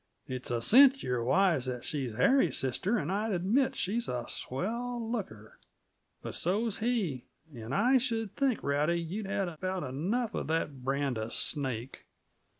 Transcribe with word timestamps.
It's 0.25 0.49
a 0.49 0.63
cinch 0.63 1.03
you're 1.03 1.23
wise 1.23 1.67
that 1.67 1.83
she's 1.85 2.17
Harry's 2.17 2.57
sister; 2.57 2.97
and 2.97 3.11
I 3.11 3.29
admit 3.29 3.75
she's 3.75 4.07
a 4.07 4.25
swell 4.27 4.99
looker. 5.11 5.59
But 6.23 6.33
so's 6.33 6.79
he; 6.79 7.25
and 7.53 7.71
I 7.71 7.97
should 7.97 8.35
think, 8.35 8.63
Rowdy, 8.63 8.99
you'd 8.99 9.27
had 9.27 9.47
about 9.47 9.83
enough 9.83 10.33
uh 10.35 10.41
that 10.41 10.83
brand 10.83 11.19
uh 11.19 11.29
snake." 11.29 12.07